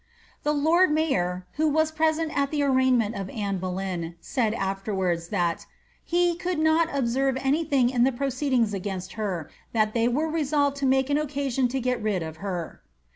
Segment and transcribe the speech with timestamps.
[0.41, 5.57] The lord mayor, who was present at the arraignment of Anne Boleyn, said afterwards, that
[5.59, 5.65] ^
[6.03, 9.43] he could not observe any thing in the proceedings against her,
[9.73, 12.81] but that they were resolved to make an occasion to get nil of her."